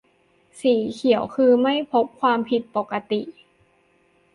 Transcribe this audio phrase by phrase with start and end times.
[0.59, 3.21] -สีเขียวคือ ไม่พบความผิดปกติ